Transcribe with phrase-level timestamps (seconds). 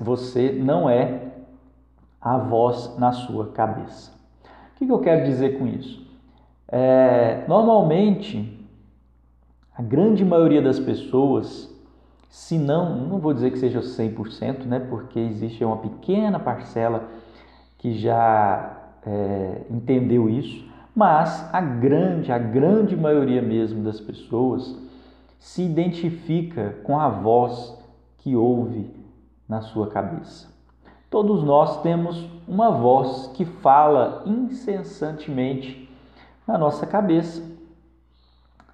[0.00, 1.30] Você não é
[2.20, 4.12] a voz na sua cabeça.
[4.74, 6.06] O que eu quero dizer com isso?
[6.68, 8.66] É, normalmente,
[9.76, 11.72] a grande maioria das pessoas,
[12.28, 17.08] se não, não vou dizer que seja 100%, né, porque existe uma pequena parcela
[17.78, 24.76] que já é, entendeu isso, mas a grande, a grande maioria mesmo das pessoas
[25.38, 27.76] se identifica com a voz
[28.18, 28.94] que ouve
[29.48, 30.52] na sua cabeça.
[31.10, 35.90] Todos nós temos uma voz que fala incessantemente
[36.46, 37.42] na nossa cabeça,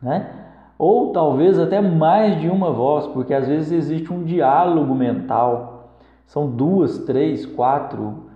[0.00, 0.46] né?
[0.78, 5.90] Ou talvez até mais de uma voz, porque às vezes existe um diálogo mental.
[6.26, 8.30] São duas, três, quatro,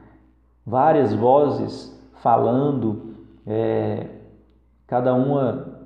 [0.66, 3.11] várias vozes falando,
[3.46, 4.06] é,
[4.86, 5.82] cada uma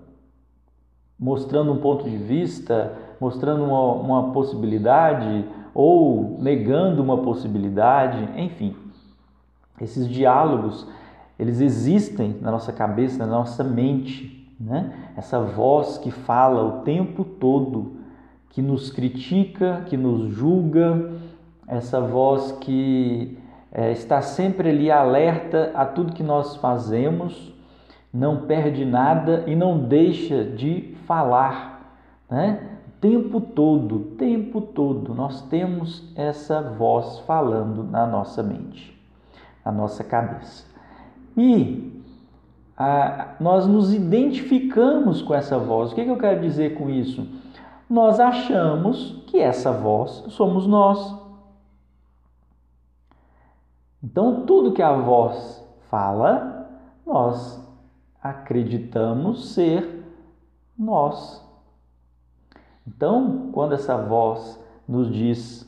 [1.18, 8.74] mostrando um ponto de vista, mostrando uma, uma possibilidade, ou negando uma possibilidade, enfim.
[9.80, 10.86] Esses diálogos,
[11.38, 15.10] eles existem na nossa cabeça, na nossa mente, né?
[15.16, 17.96] Essa voz que fala o tempo todo,
[18.50, 21.12] que nos critica, que nos julga,
[21.66, 23.38] essa voz que
[23.78, 27.52] é, está sempre ali alerta a tudo que nós fazemos,
[28.10, 32.70] não perde nada e não deixa de falar, né?
[33.02, 38.98] tempo todo, tempo todo, nós temos essa voz falando na nossa mente,
[39.62, 40.64] na nossa cabeça.
[41.36, 42.02] E
[42.78, 45.92] a, nós nos identificamos com essa voz.
[45.92, 47.28] O que, que eu quero dizer com isso?
[47.90, 51.25] Nós achamos que essa voz somos nós.
[54.02, 56.68] Então, tudo que a voz fala,
[57.04, 57.60] nós
[58.22, 60.04] acreditamos ser
[60.78, 61.44] nós.
[62.86, 65.66] Então, quando essa voz nos diz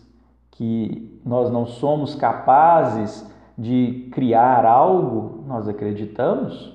[0.53, 6.73] que nós não somos capazes de criar algo, nós acreditamos.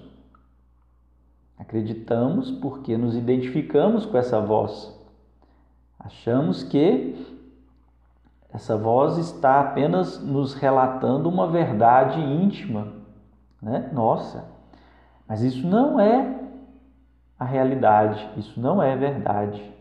[1.57, 4.93] Acreditamos porque nos identificamos com essa voz.
[5.97, 7.32] Achamos que
[8.53, 12.93] essa voz está apenas nos relatando uma verdade íntima,
[13.59, 13.89] né?
[13.91, 14.45] Nossa,
[15.27, 16.39] mas isso não é
[17.39, 19.73] a realidade, isso não é verdade.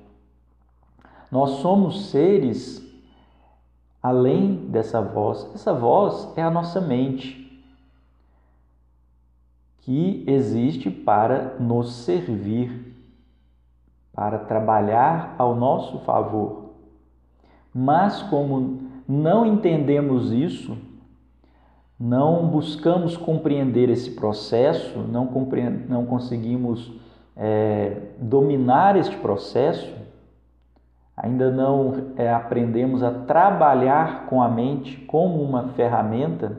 [1.30, 2.82] Nós somos seres
[4.02, 5.50] além dessa voz.
[5.54, 7.40] Essa voz é a nossa mente,
[9.80, 12.96] que existe para nos servir,
[14.14, 16.61] para trabalhar ao nosso favor.
[17.74, 20.76] Mas como não entendemos isso,
[21.98, 25.30] não buscamos compreender esse processo, não,
[25.88, 26.92] não conseguimos
[27.36, 29.92] é, dominar este processo,
[31.16, 36.58] ainda não é, aprendemos a trabalhar com a mente como uma ferramenta,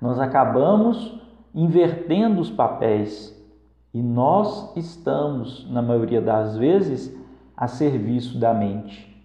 [0.00, 1.20] nós acabamos
[1.54, 3.34] invertendo os papéis
[3.94, 7.16] e nós estamos, na maioria das vezes,
[7.56, 9.15] a serviço da mente,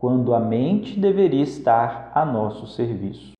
[0.00, 3.32] quando a mente deveria estar a nosso serviço.